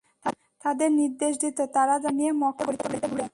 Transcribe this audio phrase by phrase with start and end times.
[0.63, 3.25] তাদের নির্দেশ দিত, তারা যেন তাকে নিয়ে মক্কার অলিতে গলিতে ঘুরে।